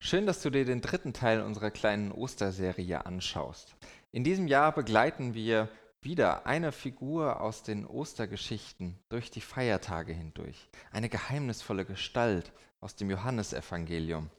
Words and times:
Schön, 0.00 0.26
dass 0.26 0.42
du 0.42 0.50
dir 0.50 0.64
den 0.64 0.80
dritten 0.80 1.12
Teil 1.12 1.40
unserer 1.42 1.70
kleinen 1.70 2.10
Osterserie 2.10 3.06
anschaust. 3.06 3.76
In 4.10 4.24
diesem 4.24 4.48
Jahr 4.48 4.72
begleiten 4.72 5.34
wir 5.34 5.68
wieder 6.02 6.46
eine 6.46 6.72
Figur 6.72 7.40
aus 7.40 7.62
den 7.62 7.86
Ostergeschichten 7.86 8.98
durch 9.08 9.30
die 9.30 9.40
Feiertage 9.40 10.12
hindurch, 10.12 10.68
eine 10.90 11.08
geheimnisvolle 11.08 11.84
Gestalt 11.84 12.52
aus 12.80 12.96
dem 12.96 13.10
Johannesevangelium, 13.10 14.30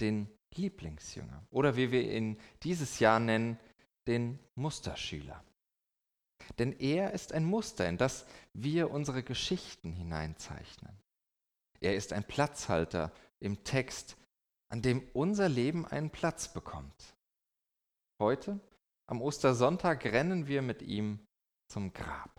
den 0.00 0.28
Lieblingsjünger 0.54 1.46
oder 1.50 1.76
wie 1.76 1.92
wir 1.92 2.10
ihn 2.10 2.40
dieses 2.62 2.98
Jahr 2.98 3.20
nennen, 3.20 3.58
den 4.06 4.38
Musterschüler. 4.54 5.44
Denn 6.58 6.72
er 6.72 7.12
ist 7.12 7.32
ein 7.32 7.44
Muster, 7.44 7.86
in 7.88 7.98
das 7.98 8.26
wir 8.54 8.90
unsere 8.90 9.22
Geschichten 9.22 9.92
hineinzeichnen. 9.92 10.98
Er 11.80 11.94
ist 11.94 12.12
ein 12.12 12.24
Platzhalter 12.24 13.12
im 13.38 13.62
Text, 13.64 14.16
an 14.68 14.82
dem 14.82 15.08
unser 15.12 15.48
Leben 15.48 15.86
einen 15.86 16.10
Platz 16.10 16.52
bekommt. 16.52 17.14
Heute, 18.20 18.60
am 19.06 19.22
Ostersonntag, 19.22 20.04
rennen 20.04 20.46
wir 20.46 20.62
mit 20.62 20.82
ihm 20.82 21.20
zum 21.68 21.92
Grab. 21.92 22.38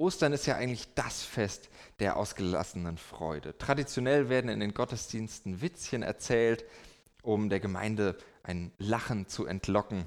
Ostern 0.00 0.32
ist 0.32 0.46
ja 0.46 0.54
eigentlich 0.54 0.94
das 0.94 1.24
Fest 1.24 1.70
der 1.98 2.16
ausgelassenen 2.16 2.98
Freude. 2.98 3.58
Traditionell 3.58 4.28
werden 4.28 4.48
in 4.48 4.60
den 4.60 4.72
Gottesdiensten 4.72 5.60
Witzchen 5.60 6.02
erzählt, 6.02 6.64
um 7.22 7.48
der 7.48 7.58
Gemeinde 7.58 8.16
ein 8.44 8.72
Lachen 8.78 9.26
zu 9.26 9.44
entlocken. 9.44 10.06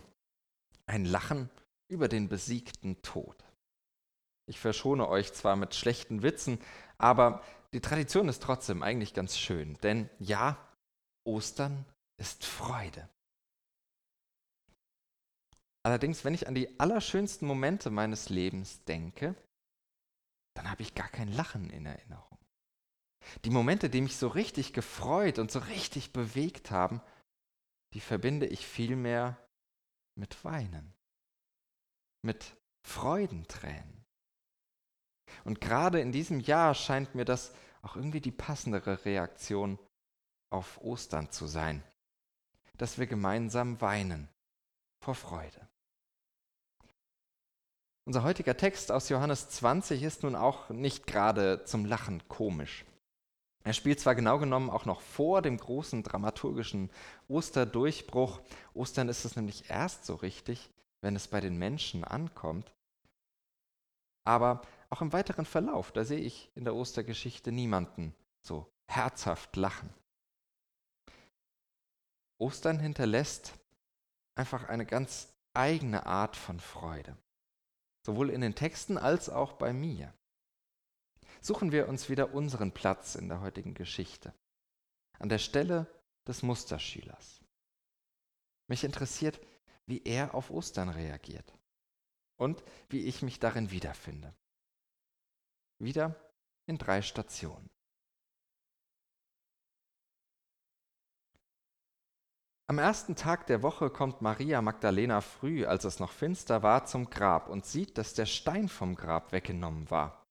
Ein 0.85 1.03
Lachen 1.03 1.49
über 1.89 2.07
den 2.07 2.29
besiegten 2.29 3.01
Tod. 3.01 3.35
Ich 4.45 4.59
verschone 4.59 5.09
euch 5.09 5.33
zwar 5.33 5.57
mit 5.57 5.75
schlechten 5.75 6.23
Witzen, 6.23 6.59
aber 6.97 7.43
die 7.73 7.81
Tradition 7.81 8.27
ist 8.27 8.43
trotzdem 8.43 8.83
eigentlich 8.83 9.13
ganz 9.13 9.37
schön. 9.37 9.77
Denn 9.83 10.09
ja, 10.19 10.57
Ostern 11.23 11.85
ist 12.17 12.45
Freude. 12.45 13.07
Allerdings, 15.83 16.23
wenn 16.23 16.33
ich 16.33 16.47
an 16.47 16.55
die 16.55 16.79
allerschönsten 16.79 17.47
Momente 17.47 17.89
meines 17.89 18.29
Lebens 18.29 18.83
denke, 18.83 19.35
dann 20.55 20.69
habe 20.69 20.81
ich 20.83 20.93
gar 20.93 21.09
kein 21.09 21.31
Lachen 21.31 21.69
in 21.69 21.85
Erinnerung. 21.85 22.37
Die 23.45 23.49
Momente, 23.49 23.89
die 23.89 24.01
mich 24.01 24.17
so 24.17 24.27
richtig 24.27 24.73
gefreut 24.73 25.39
und 25.39 25.51
so 25.51 25.59
richtig 25.59 26.11
bewegt 26.11 26.71
haben, 26.71 27.01
die 27.93 27.99
verbinde 27.99 28.45
ich 28.47 28.65
vielmehr 28.65 29.37
mit 30.15 30.43
Weinen, 30.43 30.93
mit 32.23 32.55
Freudentränen. 32.87 34.00
Und 35.43 35.61
gerade 35.61 35.99
in 35.99 36.11
diesem 36.11 36.39
Jahr 36.39 36.73
scheint 36.73 37.15
mir 37.15 37.25
das 37.25 37.53
auch 37.81 37.95
irgendwie 37.95 38.21
die 38.21 38.31
passendere 38.31 39.05
Reaktion 39.05 39.79
auf 40.49 40.81
Ostern 40.81 41.31
zu 41.31 41.47
sein, 41.47 41.83
dass 42.77 42.97
wir 42.97 43.07
gemeinsam 43.07 43.81
weinen 43.81 44.27
vor 45.03 45.15
Freude. 45.15 45.67
Unser 48.05 48.23
heutiger 48.23 48.57
Text 48.57 48.91
aus 48.91 49.09
Johannes 49.09 49.49
20 49.49 50.03
ist 50.03 50.23
nun 50.23 50.35
auch 50.35 50.69
nicht 50.69 51.07
gerade 51.07 51.63
zum 51.65 51.85
Lachen 51.85 52.27
komisch. 52.27 52.83
Er 53.63 53.73
spielt 53.73 53.99
zwar 53.99 54.15
genau 54.15 54.39
genommen 54.39 54.71
auch 54.71 54.85
noch 54.85 55.01
vor 55.01 55.41
dem 55.41 55.57
großen 55.57 56.01
dramaturgischen 56.01 56.89
Osterdurchbruch. 57.27 58.41
Ostern 58.73 59.07
ist 59.07 59.23
es 59.23 59.35
nämlich 59.35 59.69
erst 59.69 60.05
so 60.05 60.15
richtig, 60.15 60.69
wenn 61.01 61.15
es 61.15 61.27
bei 61.27 61.41
den 61.41 61.57
Menschen 61.57 62.03
ankommt. 62.03 62.71
Aber 64.23 64.61
auch 64.91 65.01
im 65.01 65.13
weiteren 65.13 65.45
Verlauf, 65.45 65.91
da 65.91 66.03
sehe 66.03 66.19
ich 66.19 66.51
in 66.53 66.65
der 66.65 66.75
Ostergeschichte 66.75 67.51
niemanden 67.51 68.13
so 68.41 68.71
herzhaft 68.87 69.55
lachen. 69.55 69.89
Ostern 72.37 72.79
hinterlässt 72.79 73.53
einfach 74.35 74.67
eine 74.67 74.85
ganz 74.85 75.33
eigene 75.53 76.05
Art 76.05 76.35
von 76.35 76.59
Freude, 76.59 77.15
sowohl 78.05 78.29
in 78.29 78.41
den 78.41 78.55
Texten 78.55 78.97
als 78.97 79.29
auch 79.29 79.53
bei 79.53 79.73
mir. 79.73 80.13
Suchen 81.39 81.71
wir 81.71 81.87
uns 81.87 82.09
wieder 82.09 82.33
unseren 82.33 82.71
Platz 82.71 83.15
in 83.15 83.29
der 83.29 83.41
heutigen 83.41 83.73
Geschichte, 83.73 84.33
an 85.19 85.29
der 85.29 85.39
Stelle 85.39 85.87
des 86.27 86.43
Musterschülers. 86.43 87.41
Mich 88.67 88.83
interessiert, 88.83 89.39
wie 89.85 90.03
er 90.03 90.35
auf 90.35 90.51
Ostern 90.51 90.89
reagiert 90.89 91.53
und 92.37 92.63
wie 92.89 93.05
ich 93.05 93.21
mich 93.21 93.39
darin 93.39 93.71
wiederfinde. 93.71 94.33
Wieder 95.81 96.15
in 96.67 96.77
drei 96.77 97.01
Stationen. 97.01 97.67
Am 102.67 102.77
ersten 102.77 103.15
Tag 103.15 103.47
der 103.47 103.63
Woche 103.63 103.89
kommt 103.89 104.21
Maria 104.21 104.61
Magdalena 104.61 105.21
früh, 105.21 105.65
als 105.65 105.83
es 105.83 105.99
noch 105.99 106.11
finster 106.11 106.61
war, 106.61 106.85
zum 106.85 107.09
Grab 107.09 107.49
und 107.49 107.65
sieht, 107.65 107.97
dass 107.97 108.13
der 108.13 108.27
Stein 108.27 108.69
vom 108.69 108.95
Grab 108.95 109.31
weggenommen 109.31 109.89
war. 109.89 110.27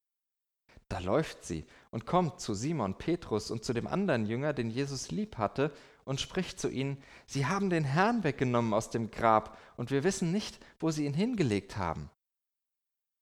Da 0.89 1.01
läuft 1.01 1.45
sie 1.45 1.67
und 1.91 2.07
kommt 2.07 2.41
zu 2.41 2.55
Simon 2.55 2.97
Petrus 2.97 3.51
und 3.51 3.65
zu 3.65 3.73
dem 3.73 3.89
anderen 3.89 4.27
Jünger, 4.27 4.53
den 4.53 4.71
Jesus 4.71 5.11
lieb 5.11 5.37
hatte, 5.37 5.73
und 6.05 6.21
spricht 6.21 6.61
zu 6.61 6.69
ihnen, 6.69 7.03
Sie 7.27 7.47
haben 7.47 7.71
den 7.71 7.85
Herrn 7.85 8.23
weggenommen 8.23 8.73
aus 8.73 8.91
dem 8.91 9.11
Grab, 9.11 9.59
und 9.77 9.91
wir 9.91 10.05
wissen 10.05 10.31
nicht, 10.31 10.65
wo 10.79 10.93
sie 10.93 11.07
ihn 11.07 11.15
hingelegt 11.15 11.77
haben. 11.77 12.09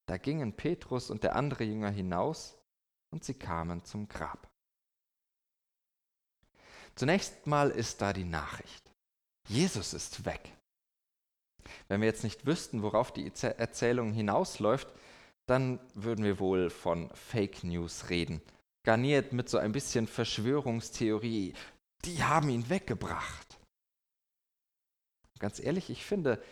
Da 0.09 0.17
gingen 0.17 0.55
Petrus 0.55 1.11
und 1.11 1.23
der 1.23 1.37
andere 1.37 1.65
Jünger 1.65 1.91
hinaus, 1.91 2.57
und 3.11 3.25
sie 3.25 3.35
kamen 3.35 3.85
zum 3.85 4.09
Grab. 4.09 4.49
Zunächst 6.95 7.47
mal 7.47 7.71
ist 7.71 8.01
da 8.01 8.13
die 8.13 8.25
Nachricht. 8.25 8.91
Jesus 9.49 9.93
ist 9.93 10.25
weg. 10.25 10.53
Wenn 11.89 12.01
wir 12.01 12.09
jetzt 12.09 12.25
nicht 12.25 12.47
wüssten, 12.47 12.83
worauf 12.83 13.13
die 13.13 13.27
Erzählung 13.27 14.13
hinausläuft, 14.13 14.89
dann 15.47 15.79
würden 15.95 16.25
wir 16.25 16.39
wohl 16.39 16.71
von 16.71 17.11
Fake 17.15 17.63
News 17.63 18.09
reden. 18.09 18.41
Garniert 18.85 19.33
mit 19.33 19.49
so 19.49 19.59
ein 19.59 19.73
bisschen 19.73 20.07
Verschwörungstheorie. 20.07 21.55
Die 22.05 22.23
haben 22.23 22.49
ihn 22.49 22.69
weggebracht. 22.71 23.59
Ganz 25.39 25.61
ehrlich, 25.61 25.91
ich 25.91 26.05
finde 26.05 26.43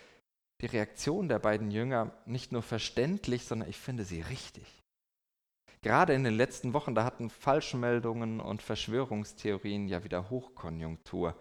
die 0.61 0.67
Reaktion 0.67 1.29
der 1.29 1.39
beiden 1.39 1.71
Jünger 1.71 2.13
nicht 2.25 2.53
nur 2.53 2.63
verständlich, 2.63 3.45
sondern 3.45 3.69
ich 3.69 3.77
finde 3.77 4.05
sie 4.05 4.23
richtig. 4.23 4.83
Gerade 5.83 6.15
in 6.15 6.25
den 6.25 6.35
letzten 6.35 6.73
Wochen, 6.73 6.95
da 6.95 7.05
hatten 7.05 7.31
Falschmeldungen 7.31 8.41
und 8.41 8.63
Verschwörungstheorien 8.63 9.87
ja 9.87 10.03
wieder 10.03 10.31
Hochkonjunktur. 10.31 11.39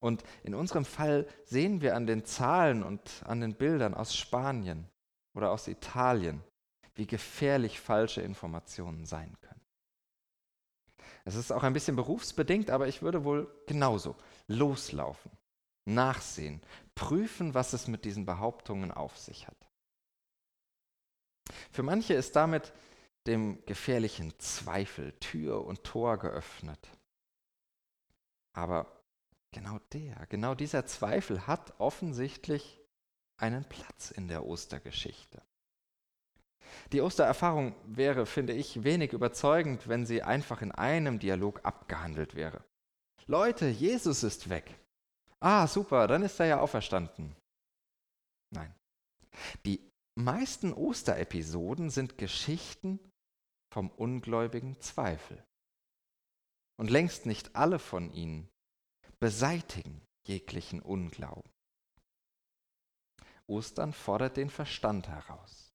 Und 0.00 0.22
in 0.44 0.54
unserem 0.54 0.84
Fall 0.84 1.26
sehen 1.44 1.80
wir 1.80 1.96
an 1.96 2.06
den 2.06 2.24
Zahlen 2.24 2.82
und 2.82 3.22
an 3.26 3.40
den 3.40 3.54
Bildern 3.54 3.94
aus 3.94 4.14
Spanien 4.16 4.88
oder 5.34 5.50
aus 5.50 5.68
Italien, 5.68 6.42
wie 6.94 7.06
gefährlich 7.06 7.80
falsche 7.80 8.22
Informationen 8.22 9.04
sein 9.04 9.36
können. 9.40 9.60
Es 11.24 11.34
ist 11.34 11.50
auch 11.50 11.64
ein 11.64 11.72
bisschen 11.72 11.96
berufsbedingt, 11.96 12.70
aber 12.70 12.86
ich 12.86 13.02
würde 13.02 13.24
wohl 13.24 13.52
genauso 13.66 14.16
loslaufen, 14.46 15.32
nachsehen, 15.84 16.62
prüfen, 16.96 17.54
was 17.54 17.72
es 17.72 17.86
mit 17.86 18.04
diesen 18.04 18.26
Behauptungen 18.26 18.90
auf 18.90 19.16
sich 19.16 19.46
hat. 19.46 19.56
Für 21.70 21.84
manche 21.84 22.14
ist 22.14 22.34
damit 22.34 22.72
dem 23.28 23.64
gefährlichen 23.66 24.36
Zweifel 24.40 25.12
Tür 25.20 25.64
und 25.64 25.84
Tor 25.84 26.18
geöffnet. 26.18 26.90
Aber 28.52 28.96
Genau 29.56 29.78
der, 29.94 30.26
genau 30.28 30.54
dieser 30.54 30.84
Zweifel 30.84 31.46
hat 31.46 31.80
offensichtlich 31.80 32.78
einen 33.38 33.64
Platz 33.64 34.10
in 34.10 34.28
der 34.28 34.44
Ostergeschichte. 34.44 35.40
Die 36.92 37.00
Ostererfahrung 37.00 37.74
wäre, 37.86 38.26
finde 38.26 38.52
ich, 38.52 38.84
wenig 38.84 39.14
überzeugend, 39.14 39.88
wenn 39.88 40.04
sie 40.04 40.22
einfach 40.22 40.60
in 40.60 40.72
einem 40.72 41.18
Dialog 41.18 41.64
abgehandelt 41.64 42.34
wäre. 42.34 42.64
Leute, 43.26 43.68
Jesus 43.68 44.24
ist 44.24 44.50
weg. 44.50 44.78
Ah, 45.48 45.68
super, 45.68 46.08
dann 46.08 46.24
ist 46.24 46.40
er 46.40 46.46
ja 46.46 46.60
auferstanden. 46.60 47.36
Nein. 48.50 48.74
Die 49.64 49.92
meisten 50.18 50.72
Osterepisoden 50.72 51.88
sind 51.88 52.18
Geschichten 52.18 52.98
vom 53.72 53.88
ungläubigen 53.90 54.80
Zweifel. 54.80 55.40
Und 56.80 56.90
längst 56.90 57.26
nicht 57.26 57.54
alle 57.54 57.78
von 57.78 58.10
ihnen 58.10 58.48
beseitigen 59.20 60.04
jeglichen 60.26 60.82
Unglauben. 60.82 61.52
Ostern 63.46 63.92
fordert 63.92 64.36
den 64.36 64.50
Verstand 64.50 65.06
heraus, 65.06 65.72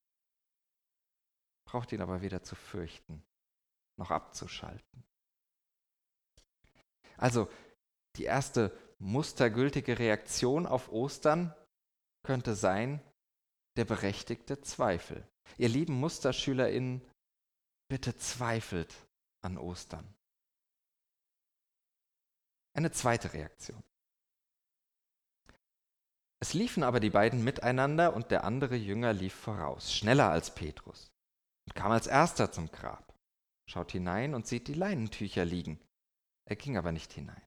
braucht 1.66 1.94
ihn 1.94 2.02
aber 2.02 2.22
weder 2.22 2.44
zu 2.44 2.56
fürchten 2.56 3.24
noch 3.98 4.12
abzuschalten. 4.12 5.06
Also 7.16 7.50
die 8.18 8.26
erste 8.26 8.78
mustergültige 9.02 10.00
Reaktion 10.00 10.66
auf 10.66 10.92
Ostern 10.92 11.54
könnte 12.24 12.56
sein 12.56 13.02
der 13.76 13.86
berechtigte 13.86 14.62
Zweifel. 14.62 15.28
Ihr 15.58 15.70
lieben 15.70 16.00
Musterschülerinnen, 16.00 17.02
bitte 17.90 18.16
zweifelt 18.18 18.96
an 19.44 19.58
Ostern. 19.58 20.14
Eine 22.74 22.92
zweite 22.92 23.34
Reaktion. 23.34 23.82
Es 26.40 26.54
liefen 26.54 26.84
aber 26.84 27.00
die 27.00 27.10
beiden 27.10 27.44
miteinander 27.44 28.16
und 28.16 28.32
der 28.32 28.44
andere 28.44 28.76
Jünger 28.76 29.14
lief 29.14 29.34
voraus, 29.34 29.94
schneller 29.94 30.30
als 30.30 30.56
Petrus, 30.56 31.12
und 31.68 31.76
kam 31.76 31.92
als 31.92 32.08
erster 32.08 32.52
zum 32.52 32.72
Grab, 32.72 33.14
schaut 33.70 33.92
hinein 33.92 34.34
und 34.34 34.48
sieht 34.48 34.68
die 34.68 34.74
Leinentücher 34.74 35.46
liegen. 35.46 35.80
Er 36.46 36.56
ging 36.56 36.78
aber 36.78 36.92
nicht 36.92 37.14
hinein. 37.14 37.46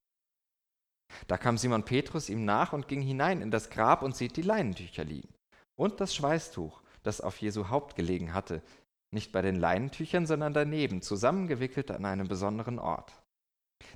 Da 1.26 1.38
kam 1.38 1.58
Simon 1.58 1.84
Petrus 1.84 2.28
ihm 2.28 2.44
nach 2.44 2.72
und 2.72 2.88
ging 2.88 3.00
hinein 3.00 3.40
in 3.40 3.50
das 3.50 3.70
Grab 3.70 4.02
und 4.02 4.16
sieht 4.16 4.36
die 4.36 4.42
Leinentücher 4.42 5.04
liegen 5.04 5.34
und 5.76 6.00
das 6.00 6.14
Schweißtuch, 6.14 6.82
das 7.02 7.20
auf 7.20 7.40
Jesu 7.40 7.68
Haupt 7.68 7.96
gelegen 7.96 8.34
hatte, 8.34 8.62
nicht 9.10 9.32
bei 9.32 9.42
den 9.42 9.56
Leinentüchern, 9.56 10.26
sondern 10.26 10.54
daneben, 10.54 11.02
zusammengewickelt 11.02 11.90
an 11.90 12.04
einem 12.04 12.28
besonderen 12.28 12.78
Ort. 12.78 13.12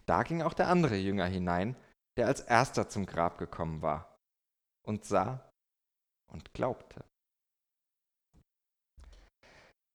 Da 0.07 0.23
ging 0.23 0.43
auch 0.43 0.55
der 0.55 0.69
andere 0.69 0.97
Jünger 0.97 1.27
hinein, 1.27 1.77
der 2.17 2.27
als 2.27 2.41
erster 2.41 2.89
zum 2.89 3.07
Grab 3.07 3.39
gekommen 3.39 3.83
war, 3.83 4.19
und 4.83 5.05
sah 5.05 5.53
und 6.31 6.53
glaubte. 6.53 7.05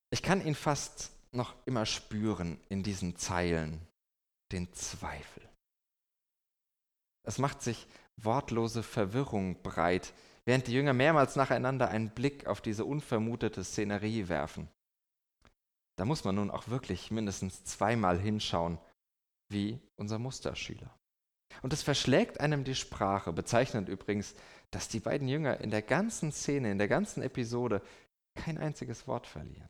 Ich 0.10 0.22
kann 0.22 0.46
ihn 0.46 0.56
fast 0.56 1.12
noch 1.32 1.56
immer 1.66 1.86
spüren 1.86 2.60
in 2.70 2.84
diesen 2.84 3.16
Zeilen, 3.16 3.88
den 4.52 4.72
Zweifel. 4.74 5.43
Es 7.24 7.38
macht 7.38 7.62
sich 7.62 7.88
wortlose 8.18 8.84
Verwirrung 8.84 9.62
breit, 9.64 10.14
während 10.46 10.68
die 10.68 10.74
Jünger 10.74 10.94
mehrmals 10.94 11.36
nacheinander 11.36 11.90
einen 11.90 12.10
Blick 12.10 12.48
auf 12.48 12.62
diese 12.62 12.86
unvermutete 12.86 13.64
Szenerie 13.64 14.28
werfen. 14.28 14.70
Da 15.96 16.06
muss 16.06 16.24
man 16.24 16.36
nun 16.36 16.52
auch 16.52 16.68
wirklich 16.68 17.12
mindestens 17.12 17.64
zweimal 17.64 18.20
hinschauen, 18.20 18.80
wie 19.50 19.80
unser 19.96 20.20
Musterschüler. 20.20 20.98
Und 21.62 21.72
es 21.72 21.84
verschlägt 21.84 22.40
einem 22.40 22.64
die 22.64 22.76
Sprache, 22.76 23.32
bezeichnend 23.32 23.88
übrigens, 23.88 24.34
dass 24.72 24.90
die 24.90 25.00
beiden 25.00 25.28
Jünger 25.28 25.60
in 25.62 25.70
der 25.70 25.84
ganzen 25.84 26.32
Szene, 26.32 26.72
in 26.72 26.80
der 26.80 26.88
ganzen 26.88 27.22
Episode 27.22 27.82
kein 28.36 28.58
einziges 28.58 29.08
Wort 29.08 29.28
verlieren. 29.28 29.70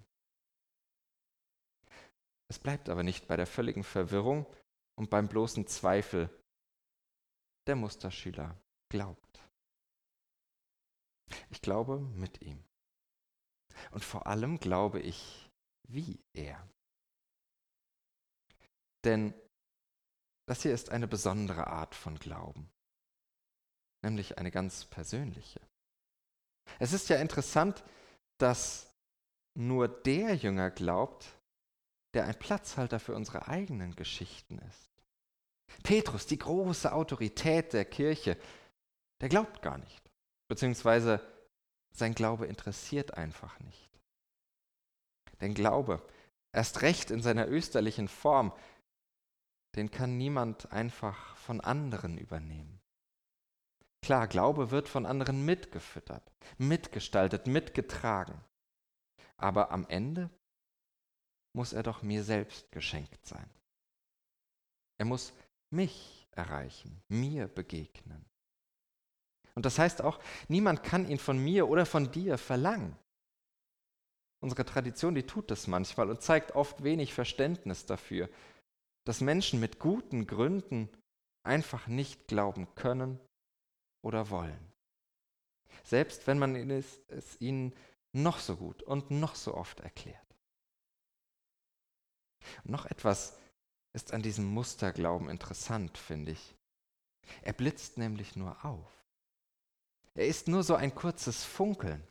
Es 2.48 2.58
bleibt 2.58 2.88
aber 2.88 3.04
nicht 3.04 3.28
bei 3.28 3.36
der 3.36 3.48
völligen 3.48 3.84
Verwirrung 3.84 4.46
und 4.96 5.10
beim 5.10 5.28
bloßen 5.28 5.68
Zweifel. 5.68 6.30
Der 7.68 7.76
Musterschüler 7.76 8.58
glaubt. 8.90 9.42
Ich 11.50 11.62
glaube 11.62 12.00
mit 12.00 12.42
ihm. 12.42 12.64
Und 13.92 14.04
vor 14.04 14.28
allem 14.28 14.60
glaube 14.60 15.00
ich 15.00 15.50
wie 15.88 16.20
er. 16.34 16.68
Denn 19.04 19.34
das 20.46 20.62
hier 20.62 20.74
ist 20.74 20.90
eine 20.90 21.08
besondere 21.08 21.68
Art 21.68 21.96
von 21.96 22.20
Glauben, 22.20 22.70
nämlich 24.04 24.38
eine 24.38 24.52
ganz 24.52 24.86
persönliche. 24.86 25.62
Es 26.80 26.94
ist 26.94 27.10
ja 27.10 27.18
interessant, 27.18 27.84
dass 28.40 28.94
nur 29.56 29.88
der 29.88 30.36
Jünger 30.36 30.70
glaubt, 30.70 31.38
der 32.14 32.26
ein 32.26 32.38
Platzhalter 32.38 33.00
für 33.00 33.16
unsere 33.16 33.48
eigenen 33.48 33.96
Geschichten 33.96 34.60
ist. 34.60 34.93
Petrus, 35.82 36.26
die 36.26 36.38
große 36.38 36.94
Autorität 36.94 37.74
der 37.74 37.86
Kirche, 37.86 38.38
der 39.22 39.30
glaubt 39.30 39.62
gar 39.62 39.78
nicht, 39.78 40.02
beziehungsweise 40.48 41.22
sein 41.92 42.14
Glaube 42.14 42.46
interessiert 42.46 43.16
einfach 43.16 43.60
nicht. 43.62 43.90
Denn 45.42 45.54
Glaube, 45.54 46.02
erst 46.54 46.82
recht 46.82 47.12
in 47.12 47.22
seiner 47.22 47.48
österlichen 47.48 48.08
Form, 48.08 48.54
den 49.76 49.92
kann 49.92 50.18
niemand 50.18 50.72
einfach 50.72 51.36
von 51.38 51.60
anderen 51.62 52.18
übernehmen. 52.18 52.80
Klar, 54.04 54.28
Glaube 54.28 54.72
wird 54.72 54.90
von 54.90 55.06
anderen 55.06 55.46
mitgefüttert, 55.46 56.32
mitgestaltet, 56.58 57.48
mitgetragen. 57.48 58.40
Aber 59.38 59.72
am 59.72 59.88
Ende 59.88 60.30
muss 61.54 61.74
er 61.74 61.84
doch 61.84 62.02
mir 62.02 62.24
selbst 62.24 62.72
geschenkt 62.72 63.26
sein. 63.26 63.50
Er 64.98 65.06
muss 65.06 65.34
mich 65.74 66.28
erreichen, 66.32 67.02
mir 67.10 67.48
begegnen. 67.48 68.26
Und 69.56 69.66
das 69.66 69.78
heißt 69.78 70.02
auch, 70.02 70.20
niemand 70.48 70.84
kann 70.84 71.08
ihn 71.08 71.20
von 71.20 71.38
mir 71.38 71.68
oder 71.68 71.86
von 71.86 72.12
dir 72.12 72.38
verlangen. 72.38 72.98
Unsere 74.42 74.66
Tradition, 74.66 75.16
die 75.16 75.24
tut 75.24 75.52
das 75.52 75.68
manchmal 75.68 76.10
und 76.10 76.22
zeigt 76.22 76.54
oft 76.54 76.84
wenig 76.84 77.14
Verständnis 77.14 77.86
dafür, 77.86 78.30
dass 79.06 79.22
Menschen 79.22 79.60
mit 79.60 79.80
guten 79.80 80.28
Gründen 80.28 80.90
einfach 81.46 81.88
nicht 81.88 82.28
glauben 82.28 82.74
können 82.76 83.20
oder 84.04 84.30
wollen. 84.30 84.72
Selbst 85.84 86.28
wenn 86.28 86.40
man 86.40 86.56
es 86.56 87.42
ihnen 87.42 87.74
noch 88.14 88.40
so 88.40 88.56
gut 88.58 88.84
und 88.84 89.12
noch 89.12 89.36
so 89.36 89.54
oft 89.56 89.80
erklärt. 89.80 90.20
Noch 92.64 92.86
etwas 92.86 93.38
ist 93.94 94.14
an 94.14 94.22
diesem 94.22 94.46
Musterglauben 94.46 95.30
interessant, 95.30 95.98
finde 95.98 96.32
ich. 96.32 96.56
Er 97.42 97.54
blitzt 97.54 97.98
nämlich 97.98 98.36
nur 98.36 98.66
auf. 98.66 98.92
Er 100.16 100.28
ist 100.28 100.48
nur 100.48 100.64
so 100.64 100.76
ein 100.76 100.94
kurzes 100.94 101.44
Funkeln. 101.44 102.06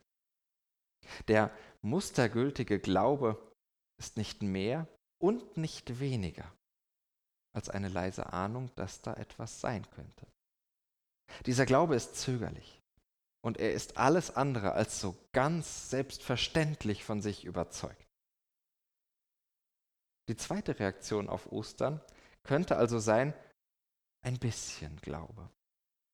Der 1.29 1.51
mustergültige 1.83 2.79
Glaube 2.79 3.41
ist 3.99 4.17
nicht 4.17 4.43
mehr 4.43 4.89
und 5.21 5.57
nicht 5.57 6.01
weniger 6.01 6.51
als 7.55 7.69
eine 7.69 7.89
leise 7.89 8.33
Ahnung, 8.33 8.71
dass 8.77 9.03
da 9.03 9.15
etwas 9.15 9.61
sein 9.61 9.89
könnte. 9.91 10.27
Dieser 11.47 11.67
Glaube 11.67 11.95
ist 11.97 12.17
zögerlich 12.17 12.81
und 13.45 13.59
er 13.59 13.73
ist 13.73 13.97
alles 13.97 14.35
andere 14.35 14.73
als 14.73 15.01
so 15.01 15.17
ganz 15.33 15.91
selbstverständlich 15.91 17.05
von 17.05 17.21
sich 17.21 17.45
überzeugt. 17.45 18.07
Die 20.29 20.37
zweite 20.37 20.79
Reaktion 20.79 21.29
auf 21.29 21.51
Ostern 21.51 22.01
könnte 22.43 22.77
also 22.77 22.99
sein, 22.99 23.35
ein 24.23 24.39
bisschen 24.39 24.97
Glaube, 25.01 25.51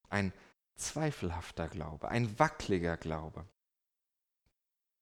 ein 0.09 0.33
zweifelhafter 0.77 1.69
Glaube, 1.69 2.09
ein 2.09 2.39
wackeliger 2.39 2.97
Glaube. 2.97 3.47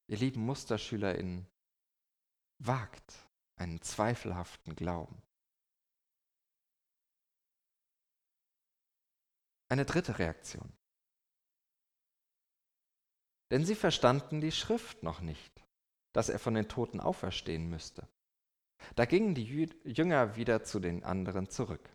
Ihr 0.07 0.17
lieben 0.17 0.41
MusterschülerInnen, 0.45 1.47
wagt 2.59 3.13
einen 3.55 3.81
zweifelhaften 3.81 4.75
Glauben. 4.75 5.21
Eine 9.69 9.85
dritte 9.85 10.17
Reaktion. 10.19 10.71
Denn 13.51 13.65
sie 13.65 13.75
verstanden 13.75 14.41
die 14.41 14.51
Schrift 14.51 15.03
noch 15.03 15.21
nicht, 15.21 15.63
dass 16.13 16.29
er 16.29 16.39
von 16.39 16.53
den 16.53 16.67
Toten 16.67 16.99
auferstehen 16.99 17.69
müsste. 17.69 18.07
Da 18.95 19.05
gingen 19.05 19.35
die 19.35 19.69
Jünger 19.83 20.35
wieder 20.35 20.63
zu 20.63 20.79
den 20.79 21.03
anderen 21.03 21.49
zurück. 21.49 21.89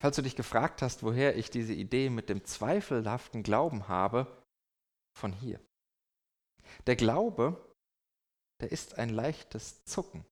Falls 0.00 0.16
du 0.16 0.22
dich 0.22 0.34
gefragt 0.34 0.82
hast, 0.82 1.02
woher 1.02 1.36
ich 1.36 1.50
diese 1.50 1.74
Idee 1.74 2.10
mit 2.10 2.28
dem 2.28 2.44
zweifelhaften 2.44 3.42
Glauben 3.42 3.88
habe, 3.88 4.42
von 5.16 5.32
hier. 5.32 5.60
Der 6.86 6.96
Glaube, 6.96 7.76
der 8.60 8.72
ist 8.72 8.98
ein 8.98 9.10
leichtes 9.10 9.84
Zucken 9.84 10.24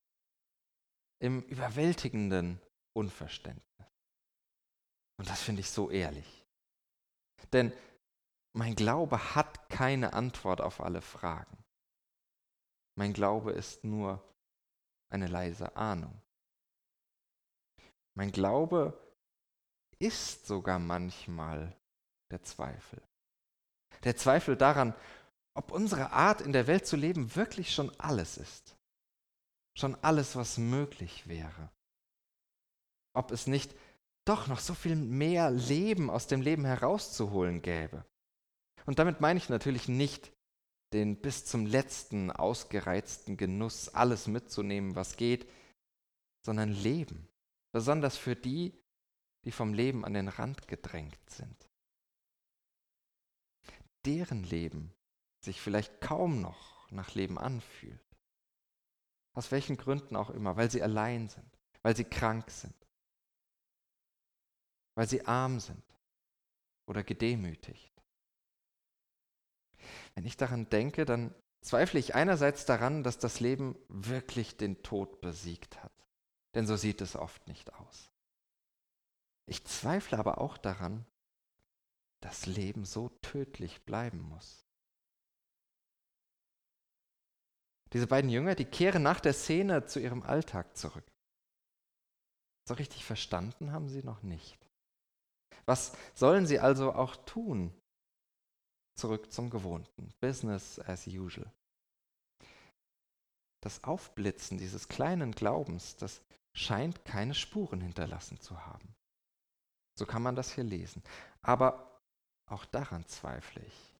im 1.19 1.41
überwältigenden 1.43 2.59
Unverständnis. 2.93 3.63
Und 5.17 5.29
das 5.29 5.41
finde 5.41 5.61
ich 5.61 5.69
so 5.69 5.91
ehrlich. 5.91 6.45
Denn 7.53 7.71
mein 8.53 8.75
Glaube 8.75 9.35
hat 9.35 9.69
keine 9.69 10.13
Antwort 10.13 10.61
auf 10.61 10.81
alle 10.81 11.01
Fragen. 11.01 11.57
Mein 12.95 13.13
Glaube 13.13 13.51
ist 13.51 13.83
nur 13.83 14.21
eine 15.09 15.27
leise 15.27 15.75
Ahnung. 15.75 16.21
Mein 18.15 18.31
Glaube 18.31 18.97
ist 19.99 20.45
sogar 20.45 20.79
manchmal 20.79 21.75
der 22.31 22.43
Zweifel. 22.43 23.01
Der 24.03 24.17
Zweifel 24.17 24.55
daran, 24.55 24.95
ob 25.53 25.71
unsere 25.71 26.11
Art 26.11 26.41
in 26.41 26.53
der 26.53 26.67
Welt 26.67 26.87
zu 26.87 26.95
leben 26.95 27.35
wirklich 27.35 27.73
schon 27.73 27.91
alles 27.99 28.37
ist. 28.37 28.77
Schon 29.77 29.95
alles, 30.01 30.35
was 30.35 30.57
möglich 30.57 31.27
wäre. 31.27 31.69
Ob 33.13 33.31
es 33.31 33.47
nicht 33.47 33.75
doch 34.25 34.47
noch 34.47 34.59
so 34.59 34.73
viel 34.73 34.95
mehr 34.95 35.49
Leben 35.51 36.09
aus 36.09 36.27
dem 36.27 36.41
Leben 36.41 36.65
herauszuholen 36.65 37.61
gäbe. 37.61 38.05
Und 38.85 38.99
damit 38.99 39.21
meine 39.21 39.37
ich 39.37 39.49
natürlich 39.49 39.87
nicht 39.87 40.31
den 40.93 41.21
bis 41.21 41.45
zum 41.45 41.65
letzten 41.65 42.31
ausgereizten 42.31 43.37
Genuss, 43.37 43.89
alles 43.89 44.27
mitzunehmen, 44.27 44.95
was 44.95 45.15
geht, 45.15 45.49
sondern 46.45 46.71
Leben, 46.71 47.29
besonders 47.71 48.17
für 48.17 48.35
die, 48.35 48.73
die 49.45 49.51
vom 49.51 49.73
Leben 49.73 50.05
an 50.05 50.13
den 50.13 50.27
Rand 50.27 50.67
gedrängt 50.67 51.29
sind. 51.29 51.69
Deren 54.05 54.43
Leben 54.43 54.93
sich 55.39 55.61
vielleicht 55.61 56.01
kaum 56.01 56.41
noch 56.41 56.89
nach 56.91 57.13
Leben 57.13 57.37
anfühlt. 57.37 58.03
Aus 59.33 59.51
welchen 59.51 59.77
Gründen 59.77 60.15
auch 60.15 60.29
immer, 60.29 60.57
weil 60.57 60.69
sie 60.69 60.83
allein 60.83 61.29
sind, 61.29 61.57
weil 61.81 61.95
sie 61.95 62.03
krank 62.03 62.49
sind, 62.51 62.75
weil 64.95 65.07
sie 65.07 65.25
arm 65.25 65.59
sind 65.59 65.83
oder 66.85 67.03
gedemütigt. 67.03 67.90
Wenn 70.15 70.25
ich 70.25 70.37
daran 70.37 70.69
denke, 70.69 71.05
dann 71.05 71.33
zweifle 71.61 71.99
ich 71.99 72.15
einerseits 72.15 72.65
daran, 72.65 73.03
dass 73.03 73.17
das 73.17 73.39
Leben 73.39 73.77
wirklich 73.87 74.57
den 74.57 74.83
Tod 74.83 75.21
besiegt 75.21 75.83
hat. 75.83 75.91
Denn 76.55 76.67
so 76.67 76.75
sieht 76.75 77.01
es 77.01 77.15
oft 77.15 77.47
nicht 77.47 77.73
aus. 77.73 78.11
Ich 79.45 79.65
zweifle 79.65 80.17
aber 80.17 80.39
auch 80.39 80.57
daran, 80.57 81.05
dass 82.21 82.45
Leben 82.45 82.85
so 82.85 83.09
tödlich 83.21 83.83
bleiben 83.85 84.21
muss. 84.21 84.65
Diese 87.93 88.07
beiden 88.07 88.29
Jünger, 88.29 88.55
die 88.55 88.65
kehren 88.65 89.03
nach 89.03 89.19
der 89.19 89.33
Szene 89.33 89.85
zu 89.85 89.99
ihrem 89.99 90.23
Alltag 90.23 90.77
zurück. 90.77 91.11
So 92.67 92.75
richtig 92.75 93.03
verstanden 93.03 93.71
haben 93.71 93.89
sie 93.89 94.03
noch 94.03 94.23
nicht. 94.23 94.57
Was 95.65 95.93
sollen 96.13 96.45
sie 96.45 96.59
also 96.59 96.93
auch 96.93 97.15
tun? 97.25 97.73
Zurück 99.01 99.33
zum 99.33 99.49
Gewohnten. 99.49 100.13
Business 100.19 100.77
as 100.77 101.07
usual. 101.07 101.51
Das 103.63 103.83
Aufblitzen 103.83 104.59
dieses 104.59 104.89
kleinen 104.89 105.31
Glaubens, 105.31 105.95
das 105.95 106.21
scheint 106.55 107.03
keine 107.03 107.33
Spuren 107.33 107.81
hinterlassen 107.81 108.39
zu 108.39 108.63
haben. 108.63 108.93
So 109.97 110.05
kann 110.05 110.21
man 110.21 110.35
das 110.35 110.53
hier 110.53 110.63
lesen. 110.63 111.01
Aber 111.41 111.99
auch 112.47 112.63
daran 112.65 113.07
zweifle 113.07 113.65
ich. 113.65 113.95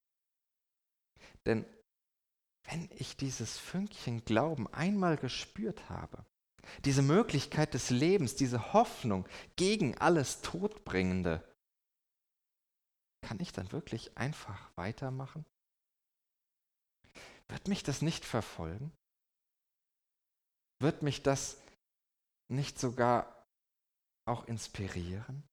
Denn 1.47 1.65
wenn 2.65 2.87
ich 2.91 3.17
dieses 3.17 3.57
Fünkchen 3.57 4.23
Glauben 4.23 4.71
einmal 4.71 5.17
gespürt 5.17 5.89
habe, 5.89 6.23
diese 6.85 7.01
Möglichkeit 7.01 7.73
des 7.73 7.89
Lebens, 7.89 8.35
diese 8.35 8.71
Hoffnung 8.71 9.27
gegen 9.55 9.97
alles 9.97 10.41
Todbringende, 10.41 11.43
kann 13.21 13.39
ich 13.39 13.51
dann 13.51 13.71
wirklich 13.71 14.17
einfach 14.17 14.71
weitermachen? 14.75 15.45
Wird 17.47 17.67
mich 17.67 17.83
das 17.83 18.01
nicht 18.01 18.25
verfolgen? 18.25 18.91
Wird 20.79 21.03
mich 21.03 21.21
das 21.21 21.61
nicht 22.49 22.79
sogar 22.79 23.45
auch 24.27 24.45
inspirieren? 24.47 25.43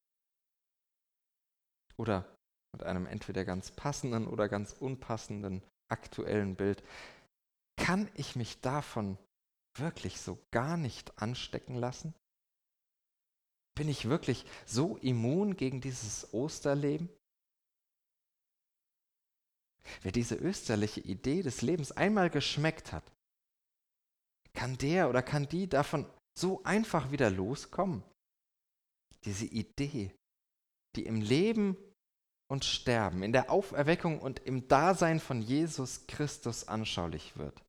Oder 1.97 2.25
mit 2.73 2.85
einem 2.85 3.07
entweder 3.07 3.45
ganz 3.45 3.71
passenden 3.71 4.27
oder 4.27 4.49
ganz 4.49 4.73
unpassenden 4.73 5.63
aktuellen 5.91 6.55
Bild, 6.55 6.83
kann 7.77 8.09
ich 8.15 8.37
mich 8.37 8.61
davon 8.61 9.19
wirklich 9.77 10.21
so 10.21 10.39
gar 10.51 10.77
nicht 10.77 11.21
anstecken 11.21 11.75
lassen? 11.75 12.15
Bin 13.77 13.89
ich 13.89 14.09
wirklich 14.09 14.45
so 14.67 14.97
immun 14.99 15.57
gegen 15.57 15.81
dieses 15.81 16.33
Osterleben? 16.33 17.09
Wer 20.02 20.12
diese 20.12 20.35
österliche 20.35 21.00
Idee 21.00 21.42
des 21.42 21.62
Lebens 21.62 21.92
einmal 21.92 22.30
geschmeckt 22.30 22.92
hat, 22.92 23.04
kann 24.54 24.76
der 24.78 25.09
oder 25.09 25.23
kann 25.23 25.49
die 25.49 25.68
davon 25.68 26.11
so 26.38 26.62
einfach 26.64 27.11
wieder 27.11 27.30
loskommen? 27.30 28.02
Diese 29.25 29.47
Idee, 29.47 30.14
die 30.97 31.04
im 31.04 31.21
Leben 31.21 31.76
und 32.50 32.64
Sterben, 32.64 33.23
in 33.23 33.33
der 33.33 33.50
Auferweckung 33.50 34.21
und 34.21 34.40
im 34.40 34.68
Dasein 34.68 35.21
von 35.21 35.42
Jesus 35.42 36.07
Christus 36.07 36.66
anschaulich 36.66 37.37
wird. 37.37 37.62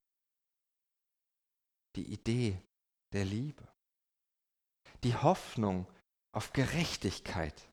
Die 1.96 2.14
Idee 2.14 2.58
der 3.14 3.26
Liebe, 3.26 3.68
die 5.04 5.16
Hoffnung 5.16 5.88
auf 6.32 6.54
Gerechtigkeit, 6.54 7.70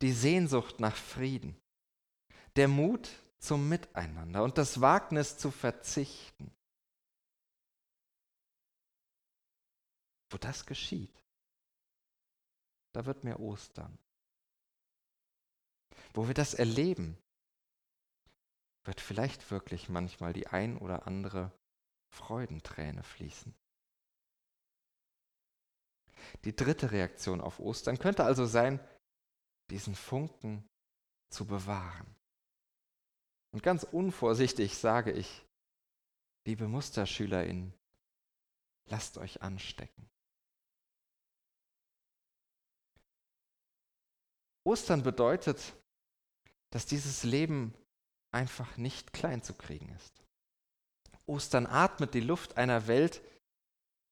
die 0.00 0.12
Sehnsucht 0.12 0.80
nach 0.80 0.96
Frieden, 0.96 1.56
der 2.56 2.68
Mut 2.68 3.21
zum 3.42 3.68
Miteinander 3.68 4.44
und 4.44 4.56
das 4.56 4.80
Wagnis 4.80 5.36
zu 5.36 5.50
verzichten. 5.50 6.54
Wo 10.30 10.38
das 10.38 10.64
geschieht, 10.64 11.12
da 12.92 13.04
wird 13.04 13.24
mir 13.24 13.40
Ostern. 13.40 13.98
Wo 16.14 16.28
wir 16.28 16.34
das 16.34 16.54
erleben, 16.54 17.18
wird 18.84 19.00
vielleicht 19.00 19.50
wirklich 19.50 19.88
manchmal 19.88 20.32
die 20.32 20.46
ein 20.46 20.78
oder 20.78 21.06
andere 21.06 21.52
Freudenträne 22.10 23.02
fließen. 23.02 23.54
Die 26.44 26.54
dritte 26.54 26.92
Reaktion 26.92 27.40
auf 27.40 27.58
Ostern 27.58 27.98
könnte 27.98 28.24
also 28.24 28.46
sein, 28.46 28.78
diesen 29.70 29.96
Funken 29.96 30.68
zu 31.30 31.44
bewahren. 31.44 32.21
Und 33.52 33.62
ganz 33.62 33.84
unvorsichtig 33.84 34.76
sage 34.76 35.12
ich, 35.12 35.46
liebe 36.46 36.68
Musterschülerin, 36.68 37.72
lasst 38.86 39.18
euch 39.18 39.42
anstecken. 39.42 40.08
Ostern 44.64 45.02
bedeutet, 45.02 45.74
dass 46.70 46.86
dieses 46.86 47.24
Leben 47.24 47.74
einfach 48.30 48.76
nicht 48.76 49.12
klein 49.12 49.42
zu 49.42 49.54
kriegen 49.54 49.88
ist. 49.90 50.22
Ostern 51.26 51.66
atmet 51.66 52.14
die 52.14 52.20
Luft 52.20 52.56
einer 52.56 52.86
Welt, 52.86 53.22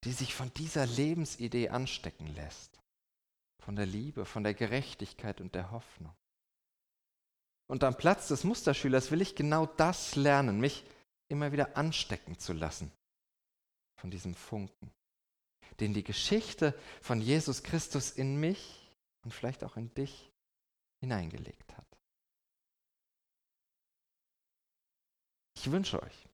die 0.04 0.12
sich 0.12 0.34
von 0.34 0.52
dieser 0.54 0.86
Lebensidee 0.86 1.68
anstecken 1.68 2.26
lässt. 2.34 2.80
Von 3.58 3.76
der 3.76 3.86
Liebe, 3.86 4.24
von 4.24 4.42
der 4.42 4.54
Gerechtigkeit 4.54 5.40
und 5.40 5.54
der 5.54 5.70
Hoffnung. 5.70 6.14
Und 7.70 7.84
am 7.84 7.96
Platz 7.96 8.26
des 8.26 8.42
Musterschülers 8.42 9.12
will 9.12 9.20
ich 9.20 9.36
genau 9.36 9.64
das 9.64 10.16
lernen, 10.16 10.58
mich 10.58 10.84
immer 11.28 11.52
wieder 11.52 11.76
anstecken 11.76 12.36
zu 12.36 12.52
lassen 12.52 12.90
von 14.00 14.10
diesem 14.10 14.34
Funken, 14.34 14.90
den 15.78 15.94
die 15.94 16.02
Geschichte 16.02 16.74
von 17.00 17.20
Jesus 17.20 17.62
Christus 17.62 18.10
in 18.10 18.40
mich 18.40 18.90
und 19.24 19.32
vielleicht 19.32 19.62
auch 19.62 19.76
in 19.76 19.94
dich 19.94 20.32
hineingelegt 20.98 21.76
hat. 21.76 21.86
Ich 25.56 25.70
wünsche 25.70 26.02
euch, 26.02 26.28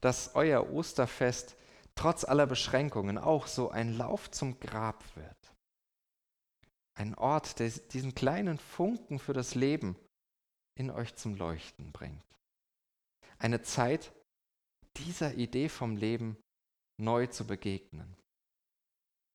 dass 0.00 0.34
euer 0.34 0.72
Osterfest 0.72 1.54
trotz 1.94 2.24
aller 2.24 2.48
Beschränkungen 2.48 3.16
auch 3.16 3.46
so 3.46 3.70
ein 3.70 3.96
Lauf 3.96 4.28
zum 4.32 4.58
Grab 4.58 5.04
wird. 5.14 5.54
Ein 6.94 7.14
Ort, 7.14 7.60
der 7.60 7.70
diesen 7.70 8.16
kleinen 8.16 8.58
Funken 8.58 9.20
für 9.20 9.34
das 9.34 9.54
Leben 9.54 9.96
in 10.76 10.90
euch 10.90 11.14
zum 11.16 11.36
Leuchten 11.36 11.92
bringt. 11.92 12.24
Eine 13.38 13.62
Zeit, 13.62 14.12
dieser 14.96 15.34
Idee 15.34 15.68
vom 15.68 15.96
Leben 15.96 16.36
neu 17.00 17.26
zu 17.26 17.46
begegnen. 17.46 18.16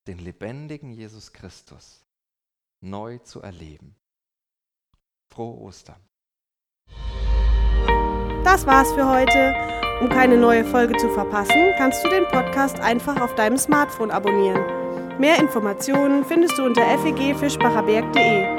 Den 0.08 0.19
lebendigen 0.19 0.91
Jesus 0.91 1.34
Christus 1.34 2.03
neu 2.81 3.17
zu 3.19 3.41
erleben. 3.41 3.96
Frohe 5.34 5.60
Ostern. 5.60 6.01
Das 8.43 8.65
war's 8.65 8.91
für 8.93 9.08
heute. 9.08 9.53
Um 10.01 10.08
keine 10.08 10.38
neue 10.38 10.63
Folge 10.63 10.96
zu 10.96 11.10
verpassen, 11.10 11.74
kannst 11.77 12.03
du 12.03 12.10
den 12.10 12.25
Podcast 12.27 12.79
einfach 12.79 13.19
auf 13.22 13.36
deinem 13.36 13.58
Smartphone 13.58 14.12
abonnieren. 14.12 15.19
Mehr 15.19 15.38
Informationen 15.38 16.24
findest 16.24 16.58
du 16.58 16.63
unter 16.63 16.98
fegfischbacherberg.de. 17.00 18.58